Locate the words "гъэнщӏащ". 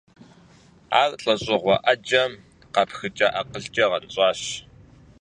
3.89-4.41